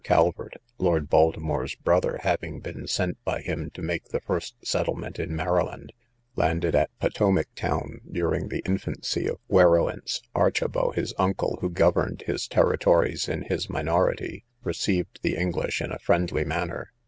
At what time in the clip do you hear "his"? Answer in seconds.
10.95-11.13, 12.25-12.47, 13.43-13.69